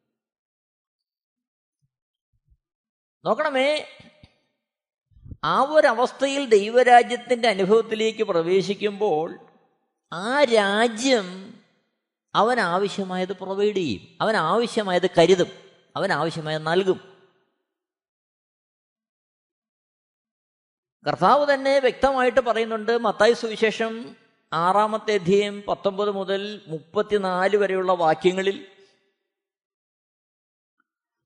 [3.26, 3.88] നോക്കണമേ
[5.44, 9.39] ആ ഒരവസ്ഥയിൽ ദൈവരാജ്യത്തിന്റെ അനുഭവത്തിലേക്ക് പ്രവേശിക്കുമ്പോൾ
[10.13, 11.60] ആ രാജ്യം
[12.36, 15.48] അവൻ ആവശ്യമായത് പ്രൊവൈഡ് ചെയ്യും അവൻ ആവശ്യമായത് കരുതും
[15.96, 17.12] അവൻ ആവശ്യമായത് നൽകും.
[21.08, 24.16] കർത്താവ് തന്നെ വ്യക്തമായിട്ട് പറയുന്നുണ്ട് മത്തായി സുവിശേഷം
[24.54, 28.68] ആറാമത്തെ അധ്യയം പത്തൊമ്പത് മുതൽ മുപ്പത്തിനാല് വരെയുള്ള വാക്യങ്ങളിൽ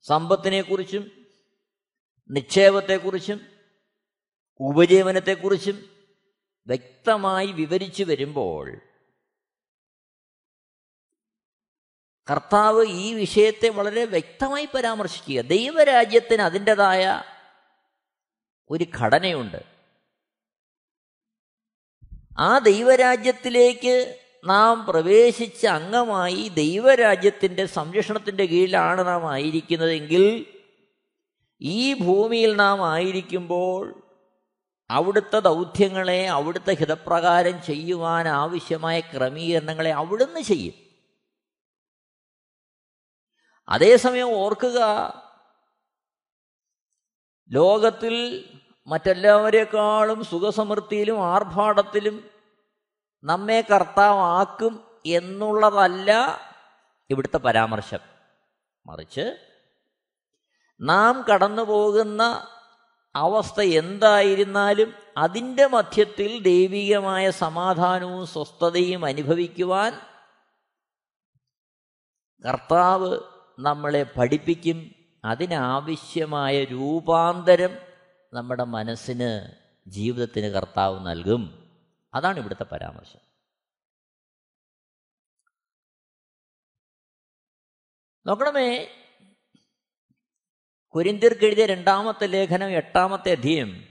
[0.02, 1.28] സമ്പത്തിനെക്കുറിച്ചും
[2.30, 3.48] നിക്ഷേപത്തെക്കുറിച്ചും
[4.60, 5.90] ഉപജീവനത്തെക്കുറിച്ചും
[6.68, 8.82] വ്യക്തമായി വിവരിച്ചു വരുമ്പോൾ
[12.32, 15.42] കർത്താവ് ഈ വിഷയത്തെ വളരെ വ്യക്തമായി പരാമർശിക്കുക.
[15.42, 17.24] ദൈവരാജ്യത്തിന് അതിന്റെതായ
[18.70, 19.64] ഒരു ഘടനയുണ്ട്.
[22.40, 30.46] ആ ദൈവരാജ്യത്തിലേക്ക് നാം പ്രവേശിച്ച അംഗമായി ദൈവരാജ്യത്തിന്റെ സംരക്ഷണത്തിന്റെ കീഴിലാണ് നാം ആയിരിക്കുന്നതെങ്കിൽ
[31.62, 34.04] ഈ ഭൂമിയിൽ നാം ആയിരിക്കുമ്പോൾ
[34.90, 40.74] അവിടുത്തെ ദൗത്യങ്ങളെ അവിടുത്തെ ഹിതപ്രകാരം ചെയ്യുവാൻ ആവശ്യമായ ക്രമീകരണങ്ങളെ അവിടുന്ന് ചെയ്യും.
[43.70, 44.80] അതേസമയം ഓർക്കുക
[47.52, 48.46] ലോകത്തിൽ
[48.88, 52.30] മറ്റെല്ലാവരെക്കാളും സുഖസമൃദ്ധിയിലും ആർഭാടത്തിലും
[53.24, 56.12] നമ്മെ കർത്താവാക്കും എന്നുള്ളതല്ല
[57.10, 58.00] ഇവിടുത്തെ പരാമർശം.
[58.86, 59.38] മറിച്ച്
[60.82, 62.48] നാം കടന്നു പോകുന്ന
[63.16, 70.00] അവസ്ഥ എന്തായിരുന്നാലും അതിന്റെ മധ്യത്തിൽ ദൈവികമായ സമാധാനവും സ്വസ്ഥതയും അനുഭവിക്കുവാൻ
[72.48, 73.20] കർത്താവ്
[73.60, 77.78] നമ്മളെ പഠിപ്പിക്കും അതിനാവശ്യമായ രൂപാന്തരം
[78.34, 79.52] നമ്മുടെ മനസ്സിന്
[79.90, 81.68] ജീവിതത്തിന് കർത്താവ് നൽകും.
[82.14, 83.20] അതാണ് ഇവിടുത്തെ പരാമർശം.
[88.28, 88.88] നോക്കണമേ
[90.96, 93.88] കുരിന്തിർക്ക് എഴുതിയ രണ്ടാമത്തെ ലേഖനം എട്ടാമത്തെ അധ്യയം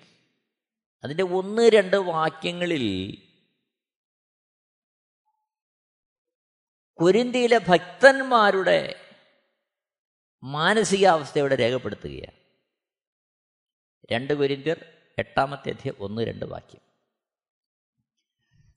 [1.04, 3.16] അതിന്റെ ഒന്ന് രണ്ട് വാക്യങ്ങളിൽ
[7.00, 9.05] കുരിന്തിയിലെ ഭക്തന്മാരുടെ
[10.46, 12.36] മാനസികാവസ്ഥയോടെ രേഖപ്പെടുത്തുകയാണ്.
[14.12, 14.84] രണ്ട് കുരിന്തിയർ
[15.18, 16.80] എട്ടാമത്തെ അധ്യയം ഒന്ന് രണ്ട് വാക്യം.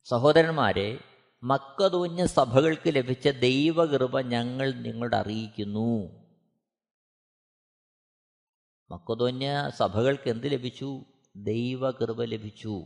[0.03, 0.99] സഹോദരന്മാരെ
[1.43, 6.07] മക്കതൂഞ്ഞ സഭകൾക്ക് ലഭിച്ച ദൈവകൃപ ഞങ്ങൾ നിങ്ങളോട് അറിയിക്കുന്നു.
[8.91, 11.03] മക്കതൂഞ്ഞ സഭകൾക്ക് എന്ത് ലഭിച്ചു?
[11.35, 12.83] ദൈവകൃപ ലഭിച്ചു.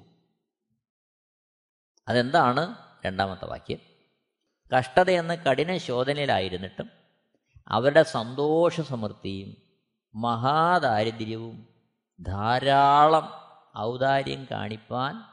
[2.08, 2.76] അതെന്താണ്?
[3.06, 3.80] രണ്ടാമത്തെ വാക്യം.
[4.78, 7.03] കഷ്ടത എന്ന കഠിന ശോധനയിലായിരുന്നിട്ടും
[7.68, 9.58] അവരുടെ സന്തോഷ സമൃദ്ധിയും
[10.16, 11.68] മഹാദാരിദ്ര്യവും
[12.22, 13.44] ധാരാളം
[13.78, 15.24] ഔദാര്യം കാണിപ്പാൻ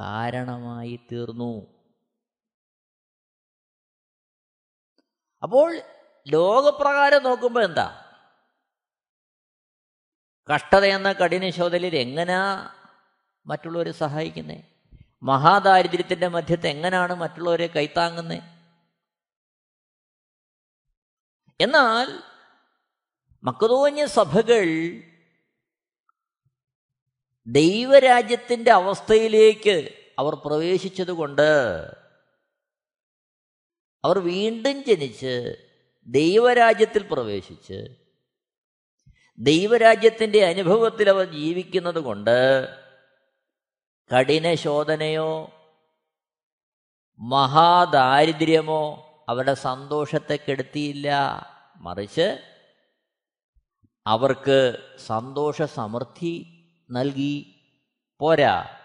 [0.00, 1.78] കാരണമായി തീർന്നു.
[5.42, 5.82] അപ്പോൾ
[6.28, 8.04] ലോകപ്രകാരം നോക്കുമ്പോൾ എന്താ?
[10.54, 12.70] കഷ്ടത എന്ന കഠിന ശോധനയിൽ എങ്ങനാ
[13.46, 14.64] മറ്റുള്ളവരെ സഹായിക്കുന്നത്
[15.22, 18.57] മഹാദാരിദ്ര്യത്തിന്റെ മധ്യത്തെ എങ്ങനെയാണ് മറ്റുള്ളവരെ കൈത്താങ്ങുന്നത്
[21.60, 22.08] എന്നാൽ
[23.42, 24.66] മക്കതോന്യ സഭകൾ
[27.46, 31.42] ദൈവരാജ്യത്തിന്റെ അവസ്ഥയിലേക്ക് അവർ പ്രവേശിച്ചതുകൊണ്ട്
[34.04, 35.56] അവർ വീണ്ടും ജനിച്ച്
[36.06, 37.78] ദൈവരാജ്യത്തിൽ പ്രവേശിച്ച്
[39.38, 42.36] ദൈവരാജ്യത്തിന്റെ അനുഭവത്തിൽ അവർ ജീവിക്കുന്നത് കൊണ്ട്
[44.10, 45.30] കഠിന ശോധനയോ
[47.20, 51.12] മഹാദാരിദ്ര്യമോ അവരുടെ സന്തോഷത്തെ കെടുത്തിയില്ല.
[51.76, 52.54] മറിച്ച്
[54.06, 57.54] അവർക്ക് സന്തോഷ സമൃദ്ധി നൽകി.
[58.20, 58.78] പോരാ.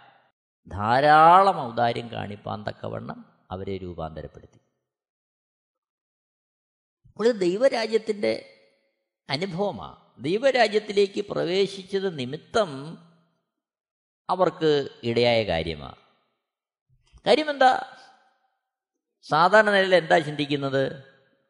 [0.67, 4.59] ധാരാളം ഔദാര്യം കാണിപ്പാൻ തക്കവണ്ണം അവരെ രൂപാന്തരപ്പെടുത്തി.
[7.07, 8.59] അപ്പോൾ ഇത് ദൈവരാജ്യത്തിന്റെ
[9.29, 12.97] അനുഭവമാണ് ദൈവരാജ്യത്തിലേക്ക് പ്രവേശിച്ചത് നിമിത്തം
[14.29, 15.95] അവർക്ക് ഇടയായ കാര്യമാണ്
[17.27, 17.97] കാര്യം എന്താ
[19.23, 21.03] സാധാരണ നിലയിൽ എന്താ ചിന്തിക്കുന്നത്?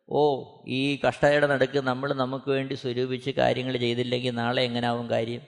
[0.10, 5.42] ഓ ഈ കഷ്ടതയുടെ നടുക്ക് നമ്മൾ നമുക്ക് വേണ്ടി സ്വരൂപിച്ച് കാര്യങ്ങൾ ചെയ്തില്ലെങ്കിൽ നാളെ എങ്ങനാവും കാര്യം?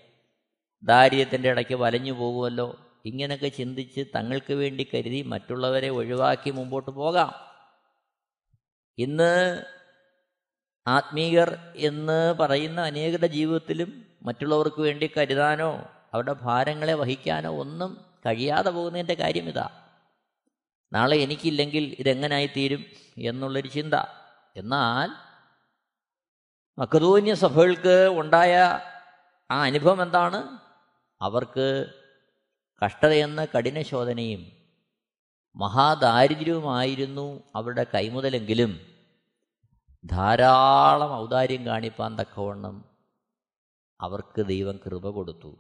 [0.84, 2.80] ദാരിദ്ര്യത്തിന്റെ ഇടയ്ക്ക് വലഞ്ഞു പോകുമല്ലോ.
[3.06, 7.34] ഇങ്ങനെയൊക്കെ ചിന്തിച്ച് തങ്ങൾക്ക് വേണ്ടി കരുതി മറ്റുള്ളവരെ ഒഴിവാക്കി മുമ്പോട്ട് പോകാം.
[8.98, 9.64] ഇന്ന്
[10.88, 19.44] ആത്മീകർ എന്ന് പറയുന്ന അനേകരുടെ ജീവിതത്തിലും മറ്റുള്ളവർക്ക് വേണ്ടി കരുതാനോ അവരുടെ ഭാരങ്ങളെ വഹിക്കാനോ ഒന്നും കഴിയാതെ പോകുന്നതിന്റെ കാര്യം
[19.44, 19.70] ഇതാ
[20.95, 22.86] നാളെ എനിക്കില്ലെങ്കിൽ ഇതെങ്ങനായി തീരും
[23.17, 23.93] എന്നുള്ളൊരു ചിന്ത.
[24.55, 25.10] എന്നാൽ
[26.79, 28.79] മക്കതൂന്യ സഭകൾക്ക് ഉണ്ടായ
[29.51, 30.58] ആ അനുഭവം എന്താണ്?
[31.21, 31.93] അവർക്ക്
[32.86, 34.51] കഷ്ടതയെന്ന കഠിന ശോധനയും
[35.55, 38.79] മഹാദാരിദ്ര്യവുമായിരുന്നു അവരുടെ കൈമുതലെങ്കിലും
[40.05, 42.86] ധാരാളം ഔദാര്യം കാണിപ്പാൻ തക്കവണ്ണം
[44.01, 45.55] അവർക്ക് ദൈവം കൃപ കൊടുത്തു.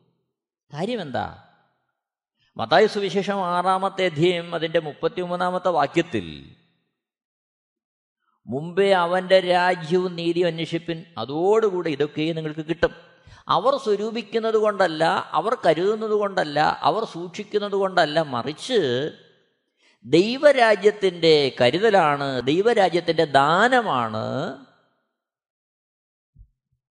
[0.73, 1.54] കാര്യമെന്താ?
[2.57, 6.25] മതായ സുവിശേഷം ആറാമത്തെ അധ്യയം അതിന്റെ മുപ്പത്തിമൂന്നാമത്തെ വാക്യത്തിൽ
[8.47, 12.93] മുമ്പേ അവന്റെ രാജ്യവും നീതിയും അന്വേഷിപ്പിൻ അതോടുകൂടെ ഇതൊക്കെയും നിങ്ങൾക്ക് കിട്ടും.
[13.47, 18.79] അവർ സ്വരൂപിക്കുന്നത് കൊണ്ടല്ല അവർ കരുതുന്നത് കൊണ്ടല്ല അവർ സൂക്ഷിക്കുന്നത് കൊണ്ടല്ല മറിച്ച്
[20.05, 24.25] ദൈവരാജ്യത്തിന്റെ കരുതലാണ് ദൈവരാജ്യത്തിന്റെ ദാനമാണ്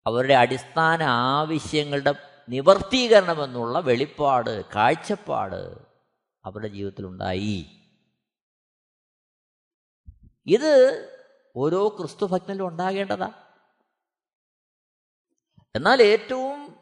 [0.06, 5.78] അവരുടെ അടിസ്ഥാന ആവശ്യങ്ങളുടെ നിവർത്തീകരണമെന്നുള്ള വെളിപ്പാട് കാഴ്ചപ്പാട്
[6.46, 7.66] അവരുടെ ജീവിതത്തിലുണ്ടായി.
[10.46, 10.72] ഇത്
[11.56, 13.32] ഓരോ ക്രിസ്തു ഭക്തനിലും ഉണ്ടാകേണ്ടതാ.
[15.76, 16.76] എന്നാൽ ഏറ്റവും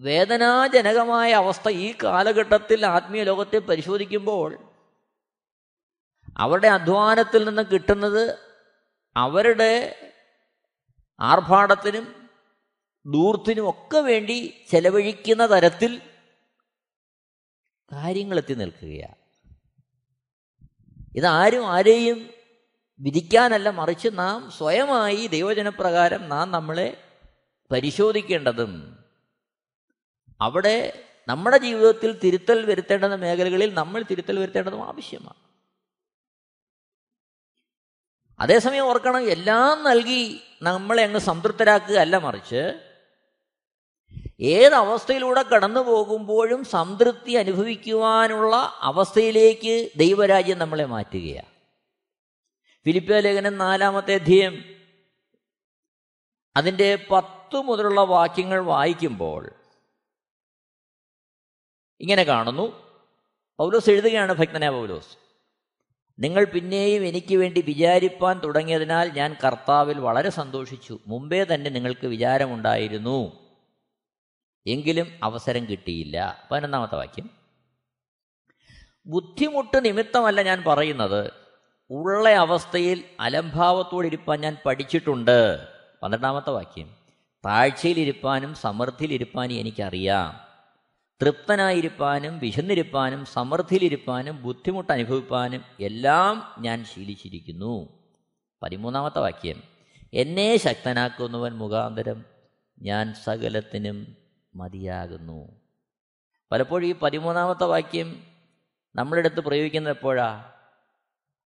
[0.00, 4.72] വേദനാജനകമായ അവസ്ഥ ഈ കാലഘട്ടത്തിൽ ആത്മീയ ലോകത്തെ പരിശോധിക്കുമ്പോൾ
[6.36, 8.38] അവരുടെ അധ്വാനത്തിൽ നിന്ന് കിട്ടുന്നത്
[9.16, 10.12] അവരുടെ
[11.20, 12.23] ആർഭാടത്തിനും
[13.06, 16.02] ദൂർത്തിനും ഒക്കെ വേണ്ടി ചെലവഴിക്കുന്ന തരത്തിൽ
[17.92, 19.14] കാര്യങ്ങളെത്തി നിൽക്കുകയാണ്.
[21.16, 22.30] ഇതാരും ആരെയും
[23.00, 27.04] വിധിക്കാനല്ല മറിച്ച് നാം സ്വയമായി ദൈവജനപ്രകാരം നാം നമ്മളെ
[27.70, 28.98] പരിശോധിക്കേണ്ടതും
[30.40, 35.44] അവിടെ നമ്മുടെ ജീവിതത്തിൽ തിരുത്തൽ വരുത്തേണ്ടുന്ന മേഖലകളിൽ നമ്മൾ തിരുത്തൽ വരുത്തേണ്ടതും ആവശ്യമാണ്.
[38.38, 42.83] അതേസമയം ഓർക്കണം എല്ലാം നൽകി നമ്മളെ അങ്ങ് സംതൃപ്തരാക്കുക അല്ല മറിച്ച്
[44.40, 51.46] ഏത് അവസ്ഥയിലൂടെ കടന്നു പോകുമ്പോഴും സംതൃപ്തി അനുഭവിക്കുവാനുള്ള അവസ്ഥയിലേക്ക് ദൈവരാജ്യം നമ്മളെ മാറ്റുകയാണ്.
[52.84, 54.64] ഫിലിപ്പ ലേഖനം നാലാമത്തെ അധ്യയം.
[56.56, 59.50] അതിന്റെ പത്ത് മുതലുള്ള വാക്യങ്ങൾ വായിക്കുമ്പോൾ
[62.00, 62.84] ഇങ്ങനെ കാണുന്നു.
[63.58, 65.18] പൗലോസ് എഴുതുകയാണ് ഭക്തനായ പൗലോസ്
[66.18, 70.98] നിങ്ങൾ പിന്നെയും എനിക്ക് വേണ്ടി വിചാരിപ്പാൻ തുടങ്ങിയതിനാൽ ഞാൻ കർത്താവിൽ വളരെ സന്തോഷിച്ചു.
[71.06, 73.43] മുമ്പേ തന്നെ നിങ്ങൾക്ക് വിചാരമുണ്ടായിരുന്നു.
[74.66, 76.48] എങ്കിലും അവസരം കിട്ടിയില്ല.
[76.50, 77.30] പതിനൊന്നാമത്തെ വാക്യം.
[79.06, 81.30] ബുദ്ധിമുട്ട് നിമിത്തമല്ല ഞാൻ പറയുന്നത്.
[81.90, 85.68] ഉള്ള അവസ്ഥയിൽ അലംഭാവത്തോടെ അലംഭാവത്തോടിരിപ്പാൻ ഞാൻ പഠിച്ചിട്ടുണ്ട്.
[86.02, 86.96] പന്ത്രണ്ടാമത്തെ വാക്യം.
[87.46, 90.40] താഴ്ചയിലിരിപ്പാനും സമൃദ്ധിയിലിരിപ്പാനും എനിക്കറിയാം.
[91.22, 97.88] തൃപ്തനായിരിപ്പാനും വിശന്നിരിപ്പാനും സമൃദ്ധിയിലിരിപ്പാനും ബുദ്ധിമുട്ട് അനുഭവിപ്പാനും എല്ലാം ഞാൻ ശീലിച്ചിരിക്കുന്നു.
[98.62, 99.62] പതിമൂന്നാമത്തെ വാക്യം.
[100.14, 102.24] എന്നെ ശക്തനാക്കുന്നവൻ മുഖാന്തരം
[102.82, 104.23] ഞാൻ സകലത്തിനും
[104.56, 105.60] മതിയാകുന്നു.
[106.52, 108.22] പലപ്പോഴും ഈ പതിമൂന്നാമത്തെ വാക്യം
[108.96, 110.52] നമ്മളെടുത്ത് പ്രയോഗിക്കുന്നത് എപ്പോഴാ?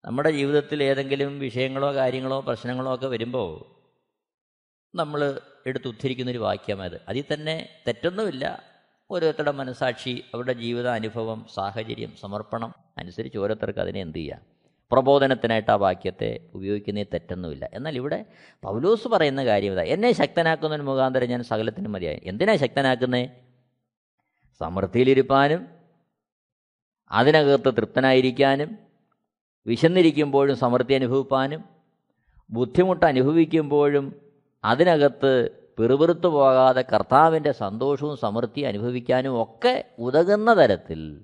[0.04, 3.76] നമ്മുടെ ജീവിതത്തിൽ ഏതെങ്കിലും വിഷയങ്ങളോ കാര്യങ്ങളോ പ്രശ്നങ്ങളോ ഒക്കെ വരുമ്പോൾ
[4.96, 8.62] നമ്മൾ എടുത്ത് ഉദ്ധരിക്കുന്നൊരു വാക്യമായത് അതിൽ തന്നെ തെറ്റൊന്നുമില്ല.
[9.10, 14.55] ഓരോരുത്തരുടെ മനസാക്ഷി അവരുടെ ജീവിത അനുഭവം സാഹചര്യം സമർപ്പണം അനുസരിച്ച് ഓരോരുത്തർക്ക് അതിനെ എന്ത് ചെയ്യുക
[14.92, 17.68] പ്രബോധനത്തിനായിട്ട് ആ വാക്യത്തെ ഉപയോഗിക്കുന്നതിൽ തെറ്റൊന്നുമില്ല.
[17.72, 18.24] എന്നാൽ ഇവിടെ
[18.62, 22.20] പൗലോസ് പറയുന്ന കാര്യം ഇതാ എന്നെ ശക്തനാക്കുന്നതിന് മുഖാന്തരം ഞാൻ സകലത്തിനും മതിയായി.
[22.24, 23.28] എന്തിനാ ശക്തനാക്കുന്നേ?
[24.60, 25.66] സമൃദ്ധിയിലിരുപ്പാനും
[27.10, 28.78] അതിനകത്ത് തൃപ്തനായിരിക്കാനും
[29.66, 31.64] വിശന്നിരിക്കുമ്പോഴും സമൃദ്ധി അനുഭവിപ്പാനും
[32.50, 34.20] ബുദ്ധിമുട്ട് അനുഭവിക്കുമ്പോഴും
[34.64, 41.20] അതിനകത്ത് പിറുപിറുത്തു പോകാതെ കർത്താവിന്റെ സന്തോഷവും സമൃദ്ധി അനുഭവിക്കാനും ഒക്കെ ഉതകുന്ന തരത്തിൽ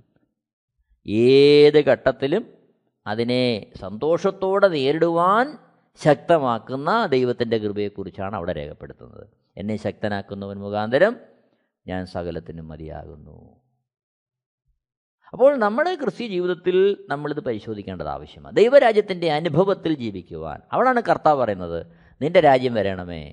[1.07, 2.62] ഏത് ഘട്ടത്തിലും
[3.07, 5.59] അതിനെ സന്തോഷത്തോടെ നേരിടുവാൻ
[6.05, 9.27] ശക്തമാക്കുന്ന ദൈവത്തിന്റെ കൃപയെക്കുറിച്ചാണ് അവിടെ രേഖപ്പെടുത്തുന്നത്.
[9.57, 11.17] എന്നെ ശക്തനാക്കുന്നവൻ മുഖാന്തരം
[11.87, 13.63] ഞാൻ സകലത്തിനും മതിയാകുന്നു.
[15.33, 18.57] അപ്പോൾ നമ്മുടെ ക്രിസ്ത്യ ജീവിതത്തിൽ നമ്മളിത് പരിശോധിക്കേണ്ടത് ആവശ്യമാണ്.
[18.57, 20.61] ദൈവരാജ്യത്തിന്റെ അനുഭവത്തിൽ ജീവിക്കുവാൻ.
[20.73, 21.87] അവിടാണ് കർത്താവ് പറയുന്നത്
[22.23, 23.31] നിന്റെ രാജ്യം വരണമേ.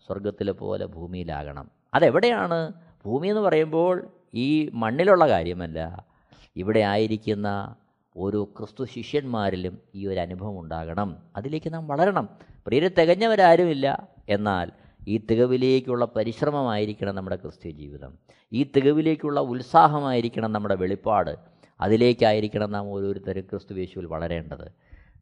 [0.07, 1.71] സ്വർഗത്തിലെ പോലെ ഭൂമിയിലാകണം.
[1.93, 2.73] അതെവിടെയാണ്?
[3.05, 6.08] ഭൂമി എന്ന് പറയുമ്പോൾ ഈ മണ്ണിലുള്ള കാര്യമല്ല.
[6.55, 7.75] ഇവിടെ ആയിരിക്കുന്ന
[8.17, 11.17] ഓരോ ക്രിസ്തു ശിഷ്യന്മാരിലും ഈ ഒരു അനുഭവം ഉണ്ടാകണം.
[11.35, 12.29] അതിലേക്ക് നാം വളരണം.
[12.65, 14.07] പ്രിയരെ തികഞ്ഞവരാരുമില്ല.
[14.29, 14.71] എന്നാൽ
[15.07, 18.17] ഈ തികവിലേക്കുള്ള പരിശ്രമമായിരിക്കണം നമ്മുടെ ക്രിസ്ത്യ ജീവിതം.
[18.53, 21.35] ഈ തികവിലേക്കുള്ള ഉത്സാഹമായിരിക്കണം നമ്മുടെ വെളിപ്പാട്.
[21.81, 24.71] അതിലേക്കായിരിക്കണം നാം ഓരോരുത്തരും ക്രിസ്തു യേശുവിൽ വളരേണ്ടത്.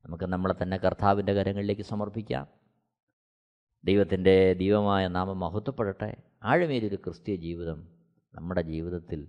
[0.06, 2.48] നമുക്ക് നമ്മളെ തന്നെ കർത്താവിന്റെ കരങ്ങളിലേക്ക് സമർപ്പിക്കാം.
[3.84, 6.16] ദൈവത്തിന്റെ ദൈവമായ നാമം മഹത്വപ്പെടട്ടെ.
[6.44, 7.88] ആഴമേലൊരു ക്രിസ്തീയ ജീവിതം
[8.36, 9.28] നമ്മുടെ ജീവിതത്തിൽ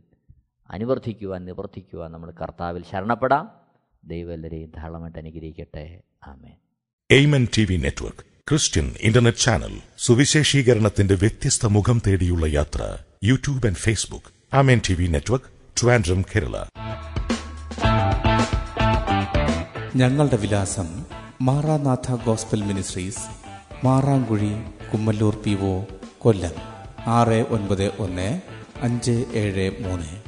[0.70, 3.50] അനുവർത്തിക്കുവാൻ നിവർത്തിക്കുവാൻ നമ്മൾ കർത്താവിൽ ശരണപ്പെടാം.
[4.04, 6.00] ദൈവം എല്ലാവരെയും ധാരാളമായിട്ട് അനുഗ്രഹിക്കട്ടെ.
[6.26, 6.50] ആമേ
[7.10, 14.56] amen T V network Christian internet channel സുവിശേഷീകരണത്തിന്റെ വ്യത്യസ്ത മുഖം തേടിയുള്ള യാത്ര YouTube and Facebook.
[14.56, 15.46] Amen T V network
[15.82, 16.64] Trivandrum Kerala.
[19.96, 21.04] ഞങ്ങളുടെ വിലാസം
[21.42, 23.22] Maranatha gospel ministries
[23.86, 24.52] Marankuzhi
[24.92, 25.84] Kummallur P O
[26.18, 26.52] Kollam.
[27.06, 28.40] ആറ് ഒൻപത് ഒന്ന്
[28.82, 30.27] അഞ്ച് ഏഴ് മൂന്ന്.